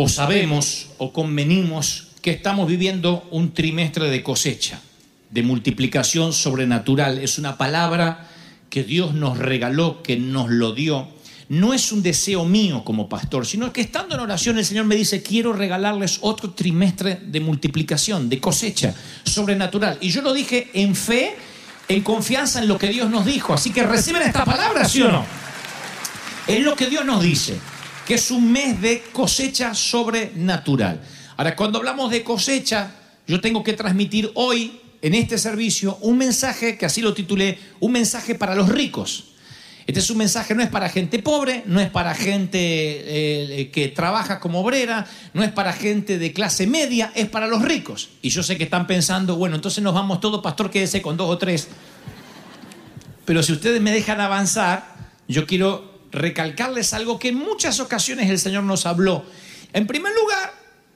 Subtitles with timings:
[0.00, 4.80] o sabemos, o convenimos, que estamos viviendo un trimestre de cosecha,
[5.30, 7.18] de multiplicación sobrenatural.
[7.18, 8.28] Es una palabra
[8.70, 11.08] que Dios nos regaló, que nos lo dio.
[11.48, 14.94] No es un deseo mío como pastor, sino que estando en oración el Señor me
[14.94, 19.98] dice, quiero regalarles otro trimestre de multiplicación, de cosecha sobrenatural.
[20.00, 21.34] Y yo lo dije en fe,
[21.88, 23.52] en confianza en lo que Dios nos dijo.
[23.52, 25.24] Así que reciben esta palabra, ¿sí o no?
[26.46, 27.58] Es lo que Dios nos dice,
[28.08, 30.98] que es un mes de cosecha sobrenatural.
[31.36, 32.90] Ahora, cuando hablamos de cosecha,
[33.26, 37.92] yo tengo que transmitir hoy en este servicio un mensaje que así lo titulé, un
[37.92, 39.24] mensaje para los ricos.
[39.86, 43.88] Este es un mensaje, no es para gente pobre, no es para gente eh, que
[43.88, 48.08] trabaja como obrera, no es para gente de clase media, es para los ricos.
[48.22, 51.28] Y yo sé que están pensando, bueno, entonces nos vamos todos, pastor, quédese con dos
[51.28, 51.68] o tres.
[53.26, 54.96] Pero si ustedes me dejan avanzar,
[55.28, 59.24] yo quiero recalcarles algo que en muchas ocasiones el Señor nos habló.
[59.72, 60.52] En primer lugar,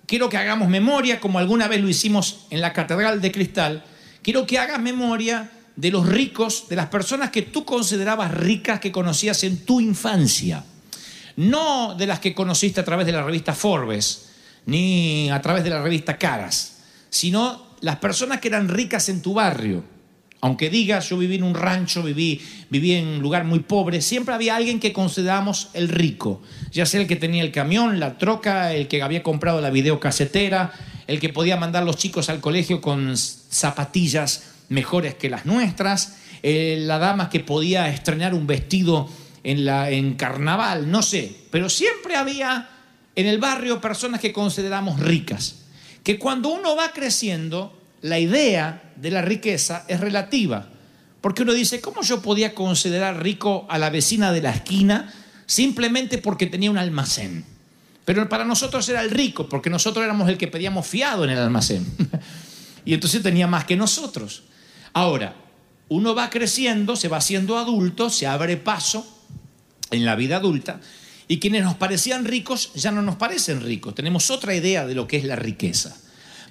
[0.06, 3.84] quiero que hagamos memoria, como alguna vez lo hicimos en la Catedral de Cristal,
[4.22, 8.92] quiero que hagas memoria de los ricos, de las personas que tú considerabas ricas que
[8.92, 10.64] conocías en tu infancia.
[11.36, 14.28] No de las que conociste a través de la revista Forbes,
[14.66, 19.34] ni a través de la revista Caras, sino las personas que eran ricas en tu
[19.34, 19.84] barrio.
[20.44, 24.34] Aunque digas, yo viví en un rancho, viví, viví en un lugar muy pobre, siempre
[24.34, 26.42] había alguien que considerábamos el rico.
[26.72, 30.72] Ya sea el que tenía el camión, la troca, el que había comprado la videocasetera,
[31.06, 36.76] el que podía mandar los chicos al colegio con zapatillas mejores que las nuestras, eh,
[36.80, 39.08] la dama que podía estrenar un vestido
[39.44, 41.36] en, la, en carnaval, no sé.
[41.52, 42.68] Pero siempre había
[43.14, 45.66] en el barrio personas que consideramos ricas.
[46.02, 50.68] Que cuando uno va creciendo, la idea de la riqueza es relativa.
[51.20, 55.12] Porque uno dice, ¿cómo yo podía considerar rico a la vecina de la esquina
[55.46, 57.44] simplemente porque tenía un almacén?
[58.04, 61.38] Pero para nosotros era el rico, porque nosotros éramos el que pedíamos fiado en el
[61.38, 61.86] almacén.
[62.84, 64.42] y entonces tenía más que nosotros.
[64.92, 65.36] Ahora,
[65.88, 69.06] uno va creciendo, se va haciendo adulto, se abre paso
[69.92, 70.80] en la vida adulta,
[71.28, 73.94] y quienes nos parecían ricos ya no nos parecen ricos.
[73.94, 75.96] Tenemos otra idea de lo que es la riqueza.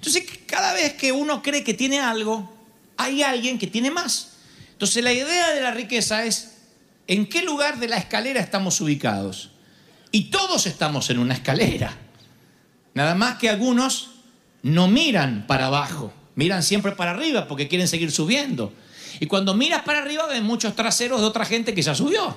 [0.02, 2.52] Entonces, cada vez que uno cree que tiene algo,
[2.96, 4.32] hay alguien que tiene más.
[4.72, 6.56] Entonces, la idea de la riqueza es
[7.06, 9.50] en qué lugar de la escalera estamos ubicados.
[10.10, 11.96] Y todos estamos en una escalera.
[12.94, 14.10] Nada más que algunos
[14.62, 18.72] no miran para abajo, miran siempre para arriba porque quieren seguir subiendo.
[19.20, 22.36] Y cuando miras para arriba ven muchos traseros de otra gente que ya subió.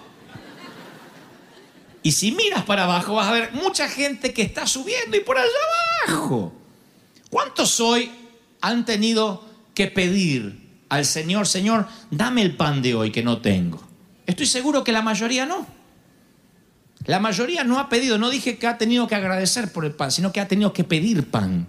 [2.04, 5.40] Y si miras para abajo vas a ver mucha gente que está subiendo y por
[5.40, 5.50] allá
[6.06, 6.54] abajo.
[7.36, 8.10] ¿Cuántos hoy
[8.62, 9.44] han tenido
[9.74, 13.86] que pedir al Señor, Señor, dame el pan de hoy que no tengo?
[14.26, 15.68] Estoy seguro que la mayoría no.
[17.06, 20.14] La mayoría no ha pedido, no dije que ha tenido que agradecer por el pan,
[20.14, 21.68] sino que ha tenido que pedir pan.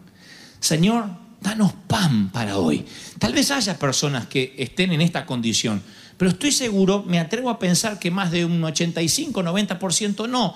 [0.61, 1.07] Señor,
[1.41, 2.87] danos pan para hoy.
[3.19, 5.83] Tal vez haya personas que estén en esta condición,
[6.17, 10.55] pero estoy seguro, me atrevo a pensar que más de un 85, 90% no.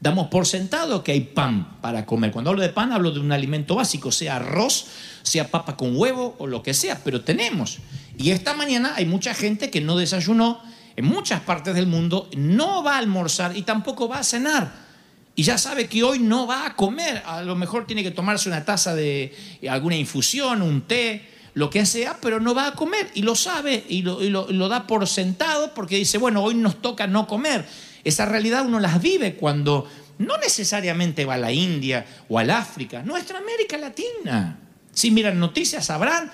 [0.00, 2.30] Damos por sentado que hay pan para comer.
[2.30, 4.86] Cuando hablo de pan hablo de un alimento básico, sea arroz,
[5.22, 7.78] sea papa con huevo o lo que sea, pero tenemos.
[8.16, 10.60] Y esta mañana hay mucha gente que no desayunó,
[10.96, 14.88] en muchas partes del mundo no va a almorzar y tampoco va a cenar.
[15.36, 17.22] Y ya sabe que hoy no va a comer.
[17.24, 19.32] A lo mejor tiene que tomarse una taza de
[19.70, 23.10] alguna infusión, un té, lo que sea, pero no va a comer.
[23.14, 27.28] Y lo sabe y lo, da por sentado porque dice, bueno, hoy nos toca no
[27.28, 27.64] comer.
[28.04, 33.02] Esa realidad uno las vive cuando no necesariamente va a la India o al África,
[33.02, 34.58] nuestra América Latina.
[34.92, 36.30] Si miran noticias sabrán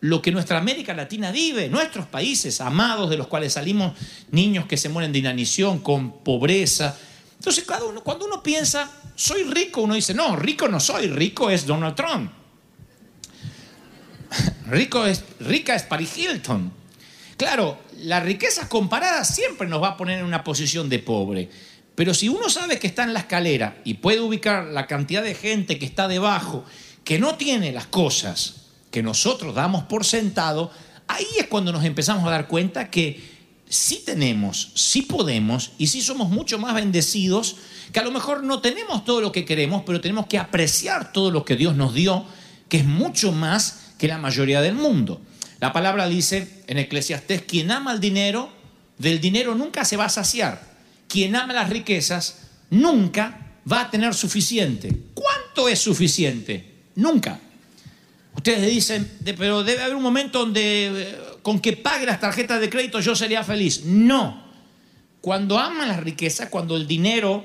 [0.00, 3.96] lo que nuestra América Latina vive, nuestros países amados de los cuales salimos
[4.30, 6.96] niños que se mueren de inanición, con pobreza.
[7.38, 11.50] Entonces, cada uno, cuando uno piensa, soy rico, uno dice, no, rico no soy, rico
[11.50, 12.32] es Donald Trump.
[14.66, 16.72] Rico es, rica es Paris Hilton.
[17.36, 21.50] Claro, la riqueza comparada siempre nos va a poner en una posición de pobre.
[21.94, 25.34] Pero si uno sabe que está en la escalera y puede ubicar la cantidad de
[25.34, 26.64] gente que está debajo,
[27.04, 28.56] que no tiene las cosas
[28.90, 30.70] que nosotros damos por sentado,
[31.08, 33.20] ahí es cuando nos empezamos a dar cuenta que
[33.68, 37.56] sí tenemos, sí podemos y sí somos mucho más bendecidos,
[37.92, 41.30] que a lo mejor no tenemos todo lo que queremos, pero tenemos que apreciar todo
[41.30, 42.24] lo que Dios nos dio,
[42.68, 45.20] que es mucho más que la mayoría del mundo.
[45.60, 48.50] La palabra dice en Eclesiastés, quien ama el dinero,
[48.96, 50.62] del dinero nunca se va a saciar.
[51.06, 54.90] Quien ama las riquezas, nunca va a tener suficiente.
[55.12, 56.64] ¿Cuánto es suficiente?
[56.94, 57.38] Nunca.
[58.34, 62.70] Ustedes dicen, pero debe haber un momento donde eh, con que pague las tarjetas de
[62.70, 63.84] crédito yo sería feliz.
[63.84, 64.44] No.
[65.20, 67.44] Cuando aman las riquezas, cuando el dinero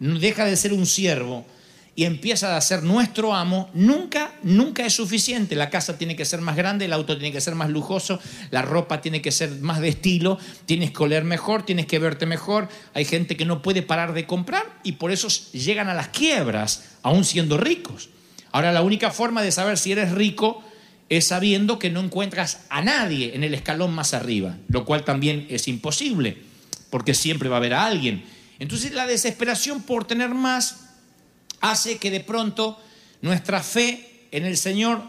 [0.00, 1.46] deja de ser un siervo
[1.96, 5.54] y empieza a ser nuestro amo, nunca, nunca es suficiente.
[5.54, 8.18] La casa tiene que ser más grande, el auto tiene que ser más lujoso,
[8.50, 12.26] la ropa tiene que ser más de estilo, tienes que oler mejor, tienes que verte
[12.26, 12.68] mejor.
[12.94, 16.96] Hay gente que no puede parar de comprar y por eso llegan a las quiebras,
[17.02, 18.08] aún siendo ricos.
[18.50, 20.62] Ahora, la única forma de saber si eres rico
[21.08, 25.46] es sabiendo que no encuentras a nadie en el escalón más arriba, lo cual también
[25.48, 26.38] es imposible,
[26.90, 28.24] porque siempre va a haber a alguien.
[28.58, 30.83] Entonces la desesperación por tener más
[31.70, 32.78] hace que de pronto
[33.22, 35.02] nuestra fe en el Señor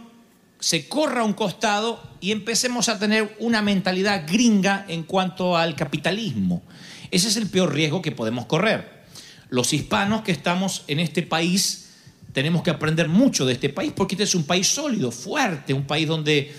[0.59, 5.75] se corra a un costado y empecemos a tener una mentalidad gringa en cuanto al
[5.75, 6.63] capitalismo.
[7.11, 9.03] Ese es el peor riesgo que podemos correr.
[9.49, 11.89] Los hispanos que estamos en este país,
[12.31, 15.85] tenemos que aprender mucho de este país porque este es un país sólido, fuerte, un
[15.85, 16.55] país donde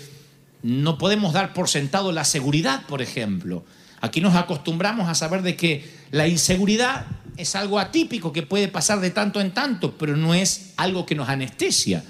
[0.61, 3.65] no podemos dar por sentado la seguridad, por ejemplo.
[3.99, 8.99] Aquí nos acostumbramos a saber de que la inseguridad es algo atípico que puede pasar
[8.99, 12.03] de tanto en tanto, pero no es algo que nos anestesia.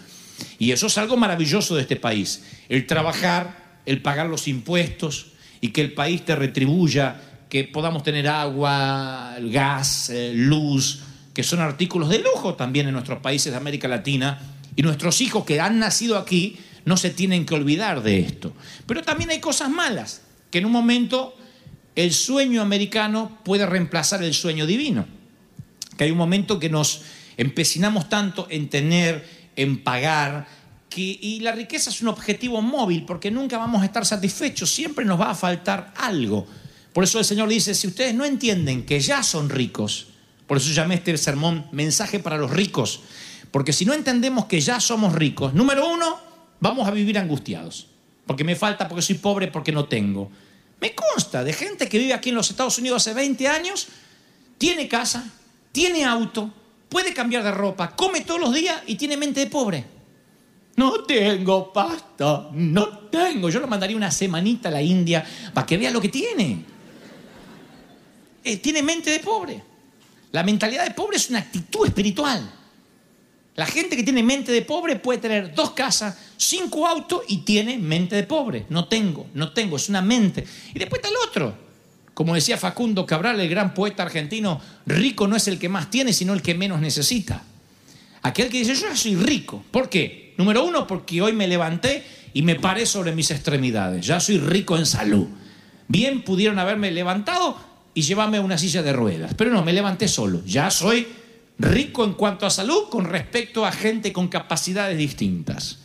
[0.57, 2.43] Y eso es algo maravilloso de este país.
[2.69, 8.27] El trabajar, el pagar los impuestos y que el país te retribuya, que podamos tener
[8.27, 11.01] agua, gas, eh, luz,
[11.33, 14.39] que son artículos de lujo también en nuestros países de América Latina,
[14.75, 18.53] y nuestros hijos que han nacido aquí no se tienen que olvidar de esto.
[18.85, 20.21] Pero también hay cosas malas,
[20.51, 21.35] que en un momento
[21.95, 25.07] el sueño americano puede reemplazar el sueño divino,
[25.97, 27.01] que hay un momento que nos
[27.37, 30.47] empecinamos tanto en tener, en pagar,
[30.95, 35.19] y la riqueza es un objetivo móvil, porque nunca vamos a estar satisfechos, siempre nos
[35.19, 36.47] va a faltar algo.
[36.91, 40.07] Por eso el Señor dice, si ustedes no entienden que ya son ricos,
[40.47, 43.01] por eso llamé este sermón mensaje para los ricos.
[43.51, 46.19] Porque si no entendemos que ya somos ricos, número uno,
[46.59, 47.87] vamos a vivir angustiados.
[48.25, 50.31] Porque me falta, porque soy pobre, porque no tengo.
[50.81, 53.87] Me consta de gente que vive aquí en los Estados Unidos hace 20 años,
[54.57, 55.29] tiene casa,
[55.71, 56.51] tiene auto,
[56.89, 59.85] puede cambiar de ropa, come todos los días y tiene mente de pobre.
[60.77, 63.49] No tengo pasta, no tengo.
[63.49, 66.63] Yo lo mandaría una semanita a la India para que vea lo que tiene.
[68.43, 69.63] Eh, tiene mente de pobre.
[70.31, 72.47] La mentalidad de pobre es una actitud espiritual.
[73.55, 77.79] La gente que tiene mente de pobre puede tener dos casas, cinco autos y tiene
[77.79, 78.67] mente de pobre.
[78.69, 80.45] No tengo, no tengo, es una mente.
[80.75, 81.66] Y después está el otro.
[82.17, 86.13] Como decía Facundo Cabral, el gran poeta argentino, rico no es el que más tiene,
[86.13, 87.43] sino el que menos necesita.
[88.23, 89.63] Aquel que dice, yo soy rico.
[89.69, 90.33] ¿Por qué?
[90.35, 94.03] Número uno, porque hoy me levanté y me paré sobre mis extremidades.
[94.03, 95.27] Ya soy rico en salud.
[95.87, 97.55] Bien pudieron haberme levantado
[97.93, 99.35] y llévame a una silla de ruedas.
[99.37, 100.43] Pero no, me levanté solo.
[100.43, 101.07] Ya soy
[101.59, 105.81] rico en cuanto a salud con respecto a gente con capacidades distintas.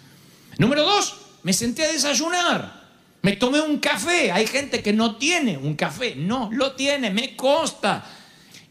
[0.56, 2.81] Número dos, me senté a desayunar.
[3.22, 4.32] Me tomé un café.
[4.32, 6.14] Hay gente que no tiene un café.
[6.16, 8.04] No, lo tiene, me consta.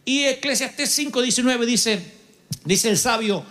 [0.04, 2.02] Y Eclesiastés 5.19 dice,
[2.66, 3.46] dice el sabio,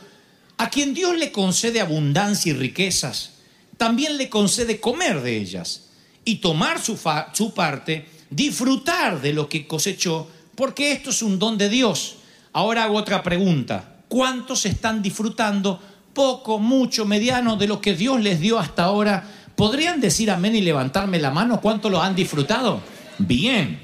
[0.58, 3.32] a quien Dios le concede abundancia y riquezas,
[3.78, 5.86] también le concede comer de ellas
[6.24, 6.98] y tomar su,
[7.32, 12.16] su parte disfrutar de lo que cosechó, porque esto es un don de Dios.
[12.52, 14.02] Ahora hago otra pregunta.
[14.08, 15.80] ¿Cuántos están disfrutando
[16.12, 19.39] poco, mucho, mediano de lo que Dios les dio hasta ahora?
[19.60, 21.60] ¿Podrían decir amén y levantarme la mano?
[21.60, 22.80] ¿Cuánto lo han disfrutado?
[23.18, 23.78] Bien.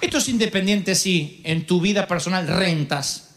[0.00, 3.30] Esto es independiente si en tu vida personal rentas,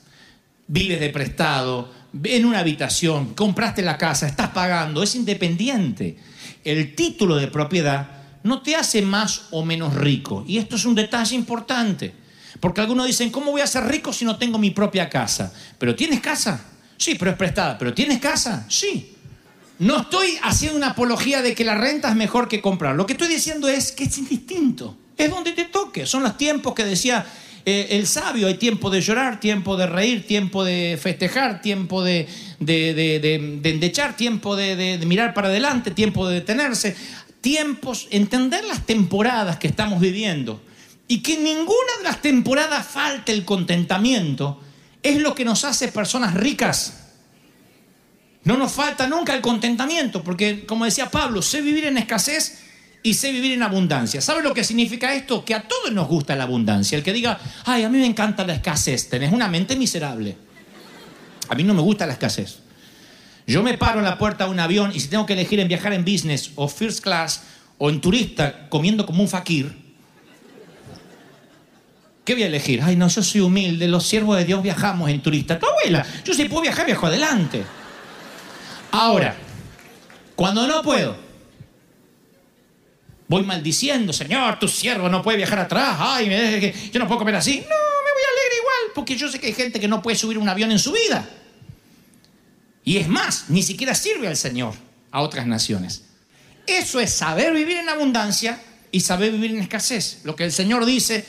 [0.67, 1.91] vives de prestado,
[2.23, 6.17] en una habitación, compraste la casa, estás pagando, es independiente.
[6.63, 8.09] El título de propiedad
[8.43, 10.45] no te hace más o menos rico.
[10.47, 12.13] Y esto es un detalle importante.
[12.59, 15.51] Porque algunos dicen, ¿cómo voy a ser rico si no tengo mi propia casa?
[15.79, 16.63] ¿Pero tienes casa?
[16.95, 17.75] Sí, pero es prestada.
[17.79, 18.67] ¿Pero tienes casa?
[18.69, 19.15] Sí.
[19.81, 22.95] No estoy haciendo una apología de que la renta es mejor que comprar.
[22.95, 24.95] Lo que estoy diciendo es que es indistinto.
[25.17, 26.05] Es donde te toque.
[26.05, 27.25] Son los tiempos que decía
[27.65, 28.45] eh, el sabio.
[28.47, 32.27] Hay tiempo de llorar, tiempo de reír, tiempo de festejar, tiempo de,
[32.59, 36.95] de, de- de- de endechar, tiempo de, mirar para adelante, tiempo de detenerse.
[37.41, 40.61] Tiempos, entender las temporadas que estamos viviendo.
[41.07, 44.61] Y que ninguna de las temporadas falte el contentamiento.
[45.01, 47.10] Es lo que nos hace personas ricas.
[48.43, 52.59] No nos falta nunca el contentamiento, porque como decía Pablo, sé vivir en escasez
[53.03, 54.21] y sé vivir en abundancia.
[54.21, 55.45] ¿Sabe lo que significa esto?
[55.45, 56.97] Que a todos nos gusta la abundancia.
[56.97, 60.37] El que diga, ay, a mí me encanta la escasez, tenés una mente miserable.
[61.49, 62.59] A mí no me gusta la escasez.
[63.45, 65.67] Yo me paro en la puerta de un avión y si tengo que elegir en
[65.67, 67.43] viajar en business o first class
[67.77, 69.75] o en turista comiendo como un fakir,
[72.23, 72.81] ¿qué voy a elegir?
[72.81, 75.59] Ay, no, yo soy humilde, los siervos de Dios viajamos en turista.
[75.59, 77.63] Tu abuela, yo si puedo viajar, viajo adelante.
[78.91, 79.35] Ahora,
[80.35, 81.15] cuando no puedo,
[83.27, 87.57] voy maldiciendo, Señor, tu siervo no puede viajar atrás, ay, yo no puedo comer así.
[87.57, 90.37] No, me voy alegre igual, porque yo sé que hay gente que no puede subir
[90.37, 91.27] un avión en su vida.
[92.83, 94.73] Y es más, ni siquiera sirve al Señor
[95.11, 96.03] a otras naciones.
[96.67, 100.19] Eso es saber vivir en abundancia y saber vivir en escasez.
[100.23, 101.25] Lo que el Señor dice,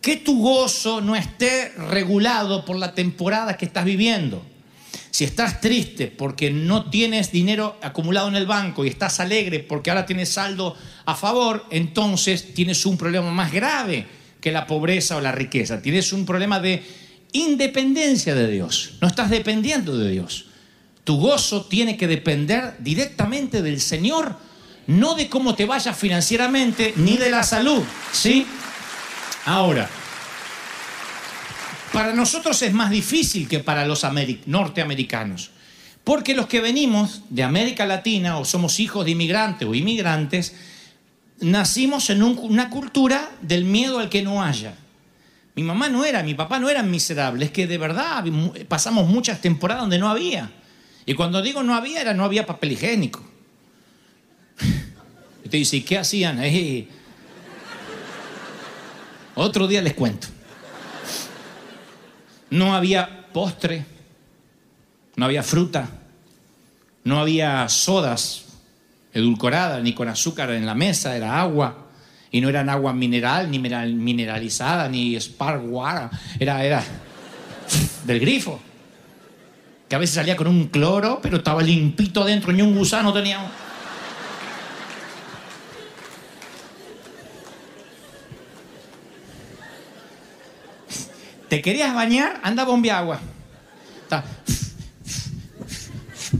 [0.00, 4.44] que tu gozo no esté regulado por la temporada que estás viviendo.
[5.12, 9.90] Si estás triste porque no tienes dinero acumulado en el banco y estás alegre porque
[9.90, 14.06] ahora tienes saldo a favor, entonces tienes un problema más grave
[14.40, 15.82] que la pobreza o la riqueza.
[15.82, 16.82] Tienes un problema de
[17.32, 18.94] independencia de Dios.
[19.02, 20.46] No estás dependiendo de Dios.
[21.04, 24.38] Tu gozo tiene que depender directamente del Señor,
[24.86, 27.82] no de cómo te vayas financieramente ni de la salud.
[28.12, 28.46] ¿Sí?
[29.44, 29.90] Ahora,
[31.92, 35.50] para nosotros es más difícil que para los ameri- norteamericanos.
[36.04, 40.54] Porque los que venimos de América Latina o somos hijos de inmigrantes o inmigrantes,
[41.40, 44.74] nacimos en un- una cultura del miedo al que no haya.
[45.54, 48.24] Mi mamá no era, mi papá no eran miserables, es que de verdad
[48.68, 50.50] pasamos muchas temporadas donde no había.
[51.04, 53.22] Y cuando digo no había, era no había papel higiénico.
[55.44, 56.38] Y te dice, ¿y qué hacían?
[56.42, 56.86] Eh,
[59.34, 60.28] Otro día les cuento.
[62.52, 63.84] No había postre,
[65.16, 65.88] no había fruta,
[67.04, 68.44] no había sodas
[69.14, 71.78] edulcoradas ni con azúcar en la mesa, era agua.
[72.30, 76.08] Y no eran agua mineral, ni mineral- mineralizada, ni spark water.
[76.38, 76.82] Era, era
[78.04, 78.60] del grifo.
[79.88, 83.38] Que a veces salía con un cloro, pero estaba limpito adentro, ni un gusano tenía.
[91.52, 92.40] ¿Te querías bañar?
[92.42, 93.20] Anda a bombear agua.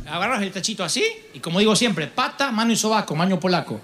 [0.07, 1.05] Agarras el tachito así,
[1.35, 3.79] y como digo siempre, pata, mano y sobaco, mano polaco.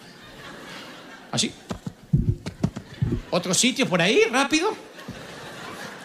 [1.30, 1.52] Así.
[3.28, 4.74] Otro sitio por ahí, rápido.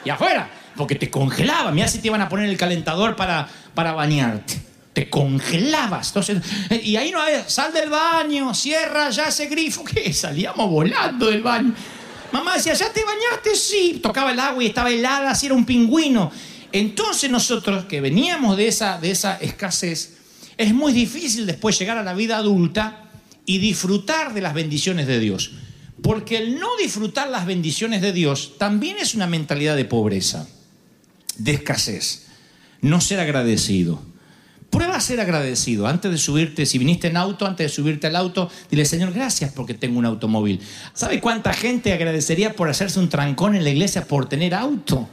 [0.03, 1.71] Y afuera, porque te congelaba.
[1.71, 4.61] Mira si te iban a poner el calentador para, para bañarte.
[4.91, 6.09] Te congelabas.
[6.09, 6.41] Entonces,
[6.83, 9.85] y ahí no había, sal del baño, cierra ya ese grifo.
[9.85, 11.73] que Salíamos volando del baño.
[12.33, 13.55] Mamá decía, ¿ya te bañaste?
[13.55, 13.99] Sí.
[14.01, 16.31] Tocaba el agua y estaba helada, así era un pingüino.
[16.71, 20.17] Entonces nosotros que veníamos de esa, de esa escasez,
[20.57, 23.11] es muy difícil después llegar a la vida adulta
[23.45, 25.51] y disfrutar de las bendiciones de Dios.
[26.01, 30.47] Porque el no disfrutar las bendiciones de Dios también es una mentalidad de pobreza,
[31.37, 32.25] de escasez,
[32.81, 34.01] no ser agradecido.
[34.73, 35.85] Prueba a ser agradecido.
[35.85, 39.51] Antes de subirte, si viniste en auto, antes de subirte al auto, dile, Señor, gracias
[39.53, 40.59] porque tengo un automóvil.
[40.95, 45.07] ¿Sabe cuánta gente agradecería por hacerse un trancón en la iglesia por tener auto?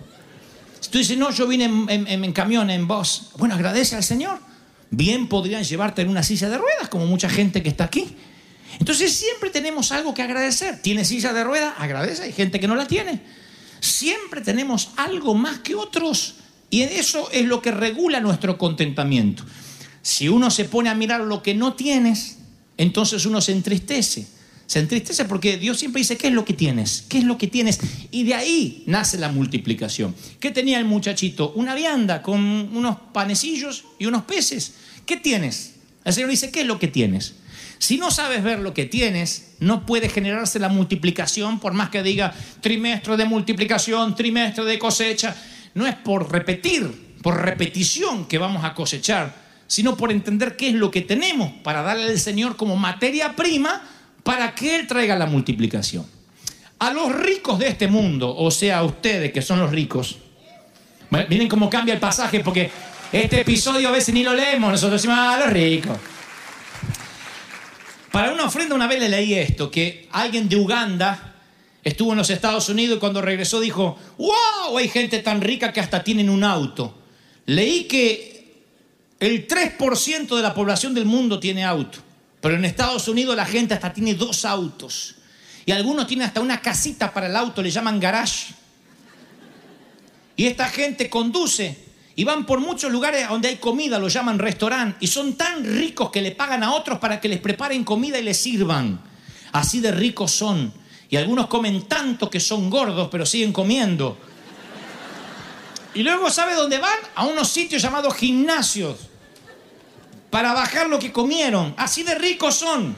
[0.80, 3.32] Si tú dices, no, yo vine en, en- en camión, en bus.
[3.36, 4.38] Bueno, agradece al Señor.
[4.90, 8.16] Bien podrían llevarte en una silla de ruedas, como mucha gente que está aquí.
[8.78, 10.80] Entonces siempre tenemos algo que agradecer.
[10.80, 11.74] ¿Tienes silla de ruedas?
[11.78, 13.20] Agradece, hay gente que no la tiene.
[13.80, 16.36] Siempre tenemos algo más que otros.
[16.70, 19.44] Y eso es lo que regula nuestro contentamiento.
[20.02, 22.38] Si uno se pone a mirar lo que no tienes,
[22.78, 24.26] entonces uno se entristece.
[24.66, 27.04] Se entristece porque Dios siempre dice, ¿qué es lo que tienes?
[27.08, 27.80] ¿Qué es lo que tienes?
[28.12, 30.14] Y de ahí nace la multiplicación.
[30.38, 31.52] ¿Qué tenía el muchachito?
[31.56, 34.74] Una vianda con unos panecillos y unos peces.
[35.06, 35.72] ¿Qué tienes?
[36.04, 37.34] El Señor dice, ¿qué es lo que tienes?
[37.80, 42.02] Si no sabes ver lo que tienes, no puede generarse la multiplicación por más que
[42.02, 45.34] diga trimestre de multiplicación, trimestre de cosecha.
[45.74, 49.34] No es por repetir, por repetición que vamos a cosechar,
[49.66, 53.82] sino por entender qué es lo que tenemos para darle al Señor como materia prima
[54.22, 56.06] para que Él traiga la multiplicación.
[56.78, 60.18] A los ricos de este mundo, o sea, a ustedes que son los ricos,
[61.28, 62.70] miren cómo cambia el pasaje, porque
[63.12, 65.98] este episodio a veces ni lo leemos, nosotros decimos, ah, los ricos.
[68.10, 71.29] Para una ofrenda una vez le leí esto, que alguien de Uganda
[71.82, 75.80] estuvo en los Estados Unidos y cuando regresó dijo, wow, hay gente tan rica que
[75.80, 76.98] hasta tienen un auto.
[77.46, 78.64] Leí que
[79.18, 81.98] el 3% de la población del mundo tiene auto,
[82.40, 85.16] pero en Estados Unidos la gente hasta tiene dos autos.
[85.66, 88.54] Y algunos tienen hasta una casita para el auto, le llaman garage.
[90.36, 94.96] Y esta gente conduce y van por muchos lugares donde hay comida, lo llaman restaurante,
[95.00, 98.22] y son tan ricos que le pagan a otros para que les preparen comida y
[98.22, 99.00] les sirvan.
[99.52, 100.72] Así de ricos son.
[101.10, 104.16] Y algunos comen tanto que son gordos, pero siguen comiendo.
[105.92, 106.98] Y luego, ¿sabe dónde van?
[107.16, 108.96] A unos sitios llamados gimnasios.
[110.30, 111.74] Para bajar lo que comieron.
[111.76, 112.96] Así de ricos son.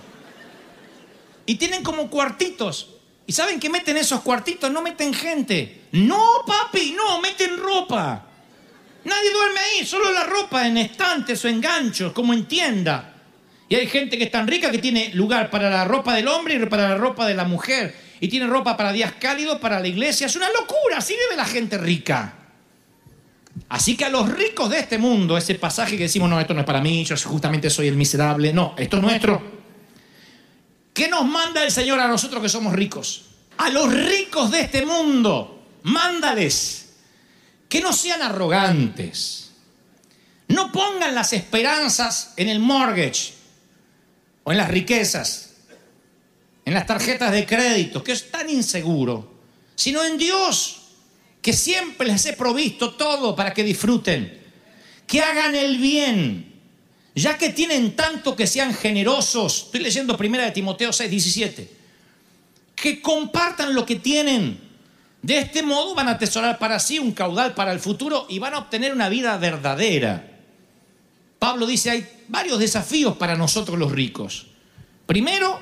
[1.47, 2.90] Y tienen como cuartitos.
[3.26, 4.71] ¿Y saben que meten esos cuartitos?
[4.71, 5.87] No meten gente.
[5.92, 8.26] No, papi, no, meten ropa.
[9.04, 13.14] Nadie duerme ahí, solo la ropa en estantes o en ganchos, como en tienda.
[13.69, 16.54] Y hay gente que es tan rica que tiene lugar para la ropa del hombre
[16.54, 18.01] y para la ropa de la mujer.
[18.23, 20.29] Y tiene ropa para días cálidos, para la iglesia.
[20.29, 22.35] Es una locura, así vive la gente rica.
[23.69, 26.61] Así que a los ricos de este mundo, ese pasaje que decimos, no, esto no
[26.61, 29.43] es para mí, yo justamente soy el miserable, no, esto es nuestro.
[30.95, 33.25] ¿Qué nos manda el Señor a nosotros que somos ricos?
[33.59, 36.93] A los ricos de este mundo, mándales
[37.69, 39.50] que no sean arrogantes.
[40.47, 43.35] No pongan las esperanzas en el mortgage
[44.45, 45.51] o en las riquezas,
[46.64, 49.33] en las tarjetas de crédito, que es tan inseguro,
[49.75, 50.81] sino en Dios,
[51.40, 54.40] que siempre les he provisto todo para que disfruten,
[55.07, 56.52] que hagan el bien,
[57.14, 59.64] ya que tienen tanto que sean generosos.
[59.64, 61.71] Estoy leyendo primera de Timoteo 6, 17.
[62.75, 64.73] Que compartan lo que tienen
[65.23, 68.54] de este modo van a atesorar para sí un caudal para el futuro y van
[68.54, 70.28] a obtener una vida verdadera.
[71.39, 74.49] Pablo dice, hay varios desafíos para nosotros los ricos.
[75.06, 75.60] Primero,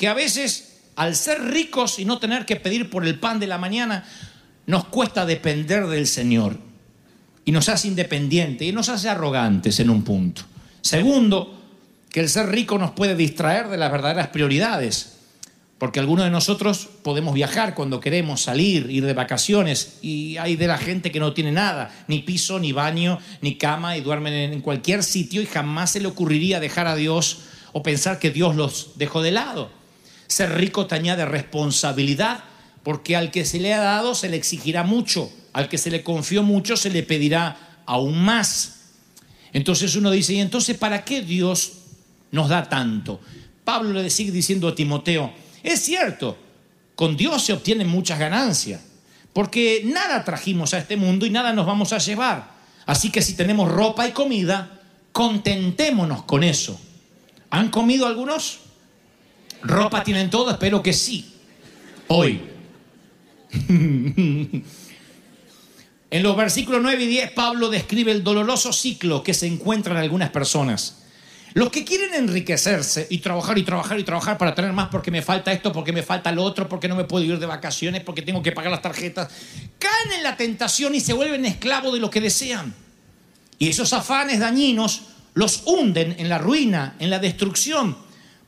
[0.00, 3.46] que a veces al ser ricos y no tener que pedir por el pan de
[3.46, 4.06] la mañana,
[4.64, 6.56] nos cuesta depender del Señor.
[7.44, 10.40] Y nos hace independientes y nos hace arrogantes en un punto.
[10.80, 11.54] Segundo,
[12.08, 15.18] que el ser rico nos puede distraer de las verdaderas prioridades.
[15.76, 20.66] Porque algunos de nosotros podemos viajar cuando queremos salir, ir de vacaciones, y hay de
[20.66, 24.62] la gente que no tiene nada, ni piso, ni baño, ni cama, y duermen en
[24.62, 27.40] cualquier sitio y jamás se le ocurriría dejar a Dios
[27.74, 29.79] o pensar que Dios los dejó de lado.
[30.30, 32.44] Ser rico te añade responsabilidad,
[32.84, 36.04] porque al que se le ha dado se le exigirá mucho, al que se le
[36.04, 38.92] confió mucho se le pedirá aún más.
[39.52, 41.72] Entonces uno dice, ¿y entonces para qué Dios
[42.30, 43.20] nos da tanto?
[43.64, 45.32] Pablo le sigue diciendo a Timoteo,
[45.64, 46.38] es cierto,
[46.94, 48.82] con Dios se obtienen muchas ganancias,
[49.32, 52.52] porque nada trajimos a este mundo y nada nos vamos a llevar.
[52.86, 56.80] Así que si tenemos ropa y comida, contentémonos con eso.
[57.50, 58.69] ¿Han comido algunos?
[59.62, 61.34] Ropa tienen todo, espero que sí.
[62.08, 62.40] Hoy.
[63.68, 64.64] en
[66.22, 70.30] los versículos 9 y 10 Pablo describe el doloroso ciclo que se encuentra en algunas
[70.30, 70.96] personas.
[71.52, 75.20] Los que quieren enriquecerse y trabajar y trabajar y trabajar para tener más porque me
[75.20, 78.22] falta esto, porque me falta lo otro, porque no me puedo ir de vacaciones, porque
[78.22, 79.28] tengo que pagar las tarjetas,
[79.78, 82.72] caen en la tentación y se vuelven esclavos de lo que desean.
[83.58, 85.02] Y esos afanes dañinos
[85.34, 87.96] los hunden en la ruina, en la destrucción,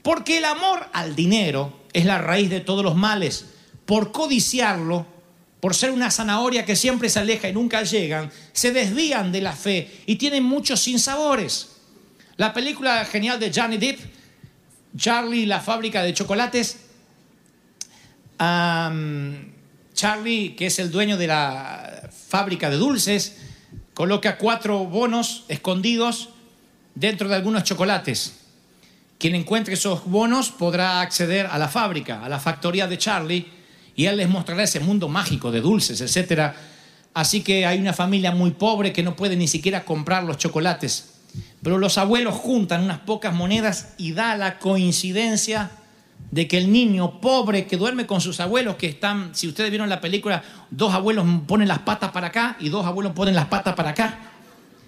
[0.02, 3.46] porque el amor al dinero es la raíz de todos los males.
[3.86, 5.06] Por codiciarlo,
[5.60, 9.52] por ser una zanahoria que siempre se aleja y nunca llegan, se desvían de la
[9.52, 11.68] fe y tienen muchos sinsabores.
[12.36, 14.00] La película genial de Johnny Depp,
[14.96, 16.78] Charlie la fábrica de chocolates.
[19.94, 23.36] Charlie, que es el dueño de la fábrica de dulces,
[23.94, 26.30] coloca cuatro bonos escondidos
[26.94, 28.41] dentro de algunos chocolates.
[29.22, 33.46] Quien encuentre esos bonos podrá acceder a la fábrica, a la factoría de Charlie,
[33.94, 36.54] y él les mostrará ese mundo mágico de dulces, etc.
[37.14, 41.20] Así que hay una familia muy pobre que no puede ni siquiera comprar los chocolates.
[41.62, 45.70] Pero los abuelos juntan unas pocas monedas y da la coincidencia
[46.32, 49.88] de que el niño pobre que duerme con sus abuelos, que están, si ustedes vieron
[49.88, 53.76] la película, dos abuelos ponen las patas para acá y dos abuelos ponen las patas
[53.76, 54.18] para acá.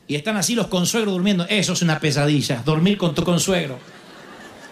[0.08, 1.46] Y están así los consuegros durmiendo.
[1.48, 3.78] Eso es una pesadilla, dormir con tu consuegro.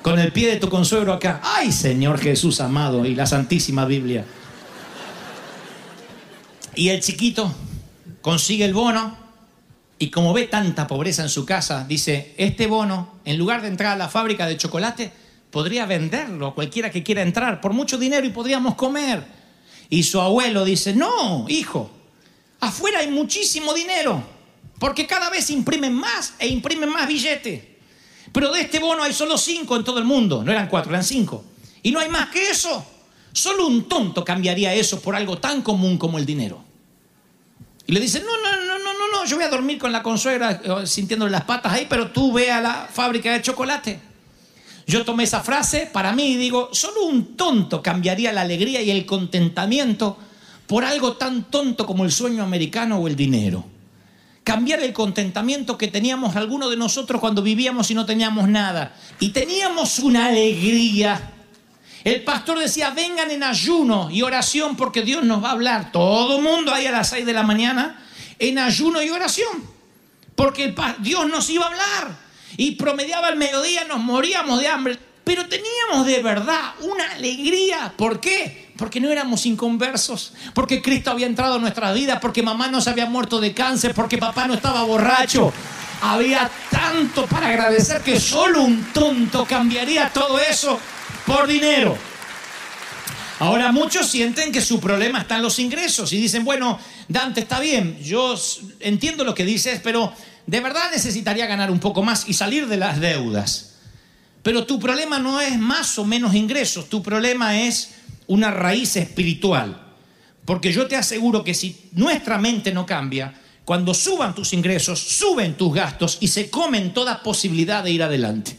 [0.02, 1.40] Con el pie de tu consuegro acá.
[1.42, 3.06] ¡Ay, Señor Jesús amado!
[3.06, 4.24] Y la Santísima Biblia.
[6.74, 7.54] Y el chiquito
[8.20, 9.16] consigue el bono
[10.02, 13.92] y como ve tanta pobreza en su casa, dice, este bono, en lugar de entrar
[13.92, 15.12] a la fábrica de chocolate,
[15.52, 19.22] podría venderlo a cualquiera que quiera entrar por mucho dinero y podríamos comer.
[19.90, 21.88] Y su abuelo dice, no, hijo,
[22.58, 24.24] afuera hay muchísimo dinero,
[24.80, 27.71] porque cada vez imprimen más e imprimen más billetes.
[28.32, 30.42] Pero de este bono hay solo cinco en todo el mundo.
[30.42, 31.44] No eran cuatro, eran cinco.
[31.82, 32.84] Y no hay más que eso.
[33.32, 36.62] Solo un tonto cambiaría eso por algo tan común como el dinero.
[37.86, 40.02] Y le dicen, no, no, no, no, no, no, yo voy a dormir con la
[40.02, 44.00] consuegra eh, sintiéndole las patas ahí, pero tú ve a la fábrica de chocolate.
[44.86, 48.90] Yo tomé esa frase para mí y digo, solo un tonto cambiaría la alegría y
[48.90, 50.18] el contentamiento
[50.66, 53.64] por algo tan tonto como el sueño americano o el dinero.
[54.44, 58.96] Cambiar el contentamiento que teníamos algunos de nosotros cuando vivíamos y no teníamos nada.
[59.20, 61.32] Y teníamos una alegría.
[62.04, 65.92] El pastor decía, vengan en ayuno y oración porque Dios nos va a hablar.
[65.92, 68.04] Todo mundo ahí a las 6 de la mañana
[68.38, 69.70] en ayuno y oración.
[70.34, 72.18] Porque Dios nos iba a hablar.
[72.56, 74.98] Y promediaba el mediodía, nos moríamos de hambre.
[75.24, 77.94] Pero teníamos de verdad una alegría.
[77.96, 78.61] ¿Por qué?
[78.76, 80.32] Porque no éramos inconversos.
[80.54, 82.18] Porque Cristo había entrado en nuestras vidas.
[82.20, 83.94] Porque mamá no se había muerto de cáncer.
[83.94, 85.52] Porque papá no estaba borracho.
[86.02, 90.78] Había tanto para agradecer que solo un tonto cambiaría todo eso
[91.26, 91.96] por dinero.
[93.42, 97.58] Ahora muchos sienten que su problema está en los ingresos y dicen, bueno, Dante, está
[97.58, 98.36] bien, yo
[98.78, 100.12] entiendo lo que dices, pero
[100.46, 103.74] de verdad necesitaría ganar un poco más y salir de las deudas.
[104.44, 107.90] Pero tu problema no es más o menos ingresos, tu problema es
[108.26, 109.94] una raíz espiritual.
[110.44, 115.56] Porque yo te aseguro que si nuestra mente no cambia, cuando suban tus ingresos, suben
[115.56, 118.58] tus gastos y se comen toda posibilidad de ir adelante.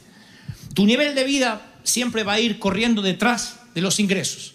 [0.74, 4.54] Tu nivel de vida siempre va a ir corriendo detrás de los ingresos.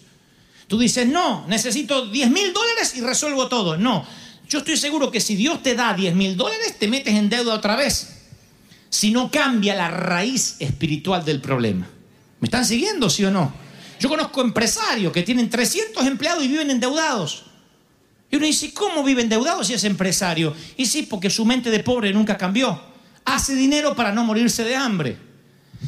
[0.67, 3.77] Tú dices, no, necesito 10 mil dólares y resuelvo todo.
[3.77, 4.05] No,
[4.47, 7.53] yo estoy seguro que si Dios te da 10 mil dólares, te metes en deuda
[7.53, 8.15] otra vez.
[8.89, 11.87] Si no cambia la raíz espiritual del problema.
[12.39, 13.53] ¿Me están siguiendo, sí o no?
[13.99, 17.43] Yo conozco empresarios que tienen 300 empleados y viven endeudados.
[18.31, 20.55] Y uno dice, ¿cómo vive endeudado si es empresario?
[20.77, 22.79] Y sí, porque su mente de pobre nunca cambió.
[23.25, 25.17] Hace dinero para no morirse de hambre.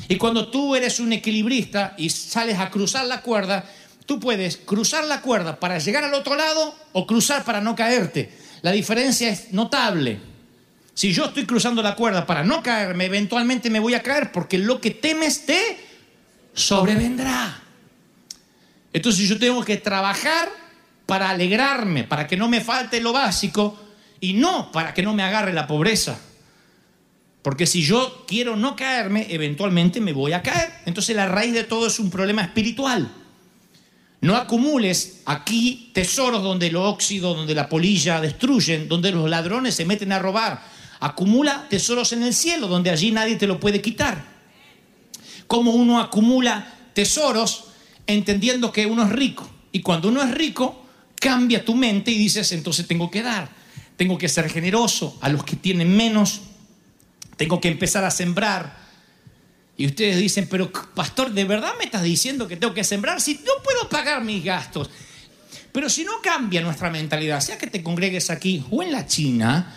[0.07, 3.65] Y cuando tú eres un equilibrista y sales a cruzar la cuerda,
[4.05, 8.31] tú puedes cruzar la cuerda para llegar al otro lado o cruzar para no caerte.
[8.61, 10.19] La diferencia es notable.
[10.93, 14.57] Si yo estoy cruzando la cuerda para no caerme, eventualmente me voy a caer porque
[14.57, 15.77] lo que temes te
[16.53, 17.60] sobrevendrá.
[18.93, 20.49] Entonces yo tengo que trabajar
[21.05, 23.77] para alegrarme, para que no me falte lo básico
[24.19, 26.19] y no para que no me agarre la pobreza.
[27.41, 30.71] Porque si yo quiero no caerme, eventualmente me voy a caer.
[30.85, 33.11] Entonces la raíz de todo es un problema espiritual.
[34.21, 39.85] No acumules aquí tesoros donde el óxido, donde la polilla destruyen, donde los ladrones se
[39.85, 40.61] meten a robar.
[40.99, 44.23] Acumula tesoros en el cielo, donde allí nadie te lo puede quitar.
[45.47, 47.70] Como uno acumula tesoros
[48.07, 49.49] entendiendo que uno es rico.
[49.71, 50.85] Y cuando uno es rico,
[51.19, 53.49] cambia tu mente y dices, entonces tengo que dar,
[53.95, 56.41] tengo que ser generoso a los que tienen menos,
[57.37, 58.81] tengo que empezar a sembrar.
[59.77, 63.35] Y ustedes dicen, pero pastor, ¿de verdad me estás diciendo que tengo que sembrar si
[63.35, 64.89] no puedo pagar mis gastos?
[65.71, 69.73] Pero si no cambia nuestra mentalidad, sea que te congregues aquí o en la China,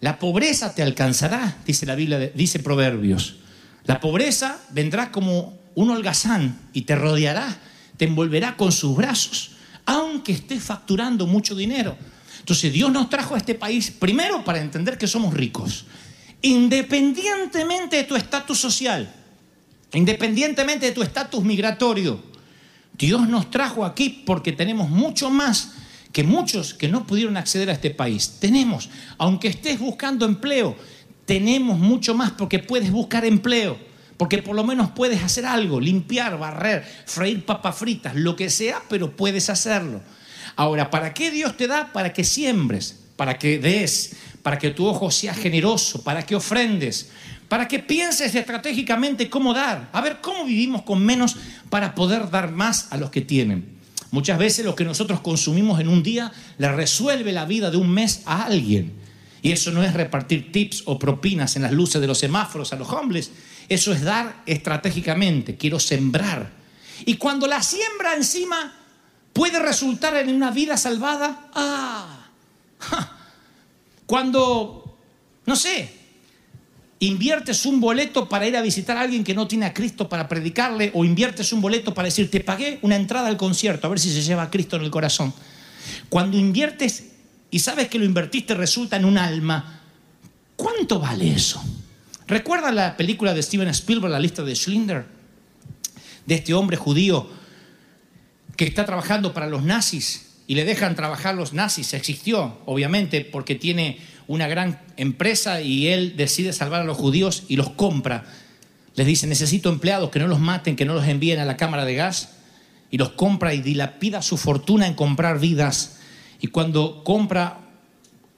[0.00, 3.36] la pobreza te alcanzará, dice la Biblia, dice Proverbios.
[3.84, 7.58] La pobreza vendrá como un holgazán y te rodeará,
[7.96, 9.52] te envolverá con sus brazos,
[9.86, 11.96] aunque estés facturando mucho dinero.
[12.38, 15.86] Entonces Dios nos trajo a este país primero para entender que somos ricos,
[16.42, 19.12] independientemente de tu estatus social,
[19.92, 22.22] independientemente de tu estatus migratorio.
[22.96, 25.72] Dios nos trajo aquí porque tenemos mucho más
[26.12, 28.36] que muchos que no pudieron acceder a este país.
[28.38, 30.76] Tenemos, aunque estés buscando empleo,
[31.24, 33.76] tenemos mucho más porque puedes buscar empleo,
[34.16, 38.82] porque por lo menos puedes hacer algo, limpiar, barrer, freír papas fritas, lo que sea,
[38.88, 40.00] pero puedes hacerlo.
[40.56, 41.92] Ahora, ¿para qué Dios te da?
[41.92, 47.10] Para que siembres, para que des, para que tu ojo sea generoso, para que ofrendes,
[47.48, 49.88] para que pienses estratégicamente cómo dar.
[49.92, 51.36] A ver, ¿cómo vivimos con menos
[51.70, 53.74] para poder dar más a los que tienen?
[54.10, 57.90] Muchas veces lo que nosotros consumimos en un día le resuelve la vida de un
[57.90, 58.92] mes a alguien.
[59.42, 62.76] Y eso no es repartir tips o propinas en las luces de los semáforos a
[62.76, 63.32] los hombres.
[63.68, 65.56] Eso es dar estratégicamente.
[65.56, 66.50] Quiero sembrar.
[67.06, 68.72] Y cuando la siembra encima
[69.32, 72.28] puede resultar en una vida salvada, ah,
[74.06, 74.96] cuando,
[75.46, 75.92] no sé,
[77.00, 80.28] inviertes un boleto para ir a visitar a alguien que no tiene a Cristo para
[80.28, 84.00] predicarle, o inviertes un boleto para decir, te pagué una entrada al concierto, a ver
[84.00, 85.34] si se lleva a Cristo en el corazón.
[86.08, 87.04] Cuando inviertes
[87.50, 89.80] y sabes que lo invertiste resulta en un alma,
[90.56, 91.62] ¿cuánto vale eso?
[92.26, 95.04] ¿Recuerda la película de Steven Spielberg, La lista de Schindler?
[96.26, 97.28] De este hombre judío
[98.56, 101.92] que está trabajando para los nazis y le dejan trabajar los nazis.
[101.92, 107.56] Existió, obviamente, porque tiene una gran empresa y él decide salvar a los judíos y
[107.56, 108.24] los compra
[108.96, 111.84] Les dice, necesito empleados que no los maten, que no los envíen a la cámara
[111.84, 112.30] de gas.
[112.90, 115.98] Y los compra y dilapida su fortuna en comprar vidas.
[116.40, 117.63] Y cuando compra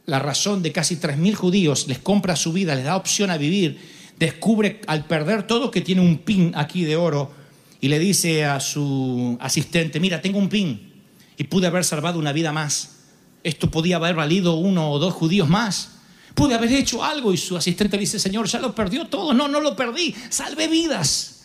[0.07, 3.79] la razón de casi 3.000 judíos, les compra su vida, les da opción a vivir,
[4.19, 7.33] descubre al perder todo que tiene un pin aquí de oro
[7.81, 10.93] y le dice a su asistente, mira, tengo un pin
[11.37, 12.97] y pude haber salvado una vida más.
[13.43, 15.91] Esto podía haber valido uno o dos judíos más.
[16.35, 19.35] Pude haber hecho algo y su asistente dice, Señor, ya lo perdió todo.
[19.35, 21.43] No, no lo perdí, salvé vidas.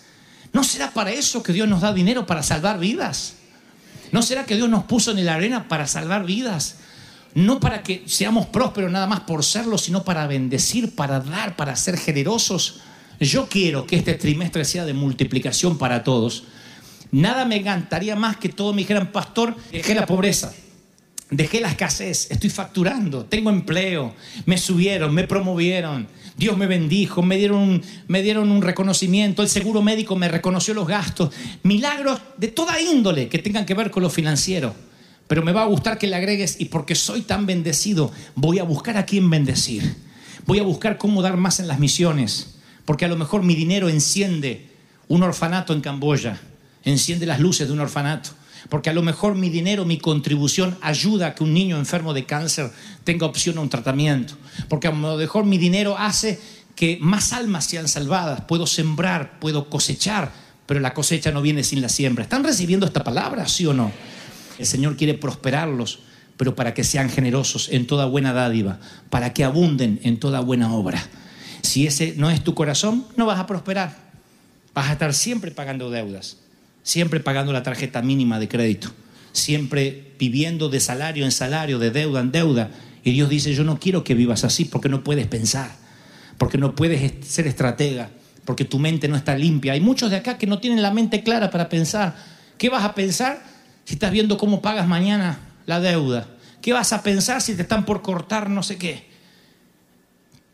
[0.54, 3.36] ¿No será para eso que Dios nos da dinero para salvar vidas?
[4.12, 6.76] ¿No será que Dios nos puso en la arena para salvar vidas?
[7.34, 11.76] No para que seamos prósperos nada más por serlo, sino para bendecir, para dar, para
[11.76, 12.82] ser generosos.
[13.20, 16.44] Yo quiero que este trimestre sea de multiplicación para todos.
[17.12, 20.54] Nada me encantaría más que todos me dijeran, pastor, dejé la pobreza,
[21.30, 24.16] dejé la escasez, estoy facturando, tengo empleo,
[24.46, 29.50] me subieron, me promovieron, Dios me bendijo, me dieron, un, me dieron un reconocimiento, el
[29.50, 34.04] seguro médico me reconoció los gastos, milagros de toda índole que tengan que ver con
[34.04, 34.74] lo financiero.
[35.32, 38.64] Pero me va a gustar que le agregues y porque soy tan bendecido, voy a
[38.64, 39.96] buscar a quién bendecir.
[40.46, 42.56] Voy a buscar cómo dar más en las misiones.
[42.84, 44.68] Porque a lo mejor mi dinero enciende
[45.08, 46.38] un orfanato en Camboya,
[46.84, 48.32] enciende las luces de un orfanato.
[48.68, 52.26] Porque a lo mejor mi dinero, mi contribución ayuda a que un niño enfermo de
[52.26, 52.70] cáncer
[53.06, 54.34] tenga opción a un tratamiento.
[54.68, 56.42] Porque a lo mejor mi dinero hace
[56.76, 58.42] que más almas sean salvadas.
[58.42, 60.30] Puedo sembrar, puedo cosechar,
[60.66, 62.26] pero la cosecha no viene sin la siembra.
[62.26, 63.94] ¿Están recibiendo esta palabra, sí o no?
[64.62, 66.02] El Señor quiere prosperarlos,
[66.38, 70.72] pero para que sean generosos en toda buena dádiva, para que abunden en toda buena
[70.72, 71.04] obra.
[71.64, 73.98] Si ese no es tu corazón, no vas a prosperar.
[74.76, 76.38] Vas a estar siempre pagando deudas,
[76.84, 78.92] siempre pagando la tarjeta mínima de crédito,
[79.32, 82.70] siempre viviendo de salario en salario, de deuda en deuda.
[83.04, 85.72] Y Dios dice, yo no quiero que vivas así porque no puedes pensar,
[86.38, 88.12] porque no puedes ser estratega,
[88.46, 89.74] porque tu mente no está limpia.
[89.74, 92.16] Hay muchos de acá que no tienen la mente clara para pensar.
[92.60, 93.42] ¿Qué vas a pensar?
[93.86, 96.28] Si estás viendo cómo pagas mañana la deuda?
[96.62, 99.10] ¿Qué vas a pensar si te están por cortar no sé qué?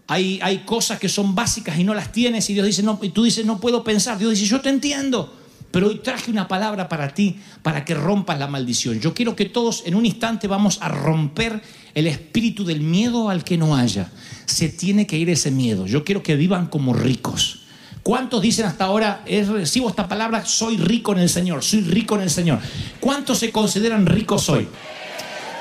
[0.07, 3.09] Hay, hay cosas que son básicas y no las tienes y Dios dice, no, y
[3.09, 4.17] tú dices, no puedo pensar.
[4.17, 5.33] Dios dice, yo te entiendo,
[5.71, 9.01] pero hoy traje una palabra para ti, para que rompas la maldición.
[9.01, 11.61] Yo quiero que todos en un instante vamos a romper
[11.93, 14.09] el espíritu del miedo al que no haya.
[14.45, 15.85] Se tiene que ir ese miedo.
[15.85, 17.56] Yo quiero que vivan como ricos.
[18.07, 22.21] ¿Cuántos dicen hasta ahora, recibo esta palabra, soy rico en el Señor, soy rico en
[22.21, 22.59] el Señor?
[23.01, 24.65] ¿Cuántos se consideran ricos hoy?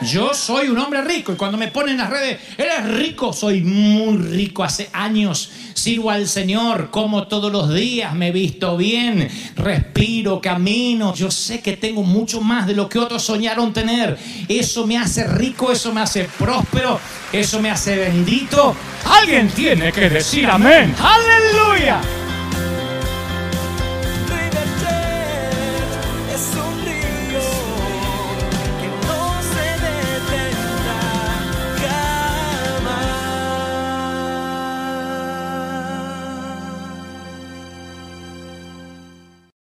[0.03, 3.63] Yo soy un hombre rico y cuando me ponen en las redes, eres rico, soy
[3.63, 4.63] muy rico.
[4.63, 11.17] Hace años sirvo al Señor, como todos los días, me visto bien, respiro, camino.
[11.17, 14.17] Yo sé que tengo mucho más de lo que otros soñaron tener.
[14.47, 17.01] Eso me hace rico, eso me hace próspero,
[17.33, 18.77] eso me hace bendito.
[19.05, 20.95] Alguien tiene que decir amén.
[20.97, 22.01] Aleluya.